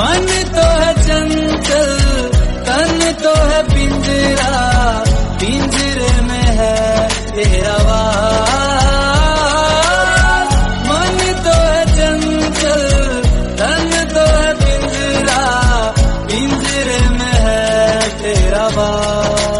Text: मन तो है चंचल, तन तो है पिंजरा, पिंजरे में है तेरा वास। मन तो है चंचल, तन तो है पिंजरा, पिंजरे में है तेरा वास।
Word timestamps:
मन 0.00 0.26
तो 0.52 0.62
है 0.80 0.92
चंचल, 1.06 1.90
तन 2.66 3.00
तो 3.22 3.32
है 3.48 3.60
पिंजरा, 3.62 4.52
पिंजरे 5.40 6.12
में 6.28 6.48
है 6.60 6.78
तेरा 7.34 7.76
वास। 7.88 8.48
मन 10.88 11.18
तो 11.44 11.56
है 11.66 11.84
चंचल, 11.92 12.82
तन 13.60 13.90
तो 14.14 14.24
है 14.36 14.50
पिंजरा, 14.62 15.42
पिंजरे 16.30 17.00
में 17.18 17.36
है 17.46 17.64
तेरा 18.22 18.66
वास। 18.78 19.59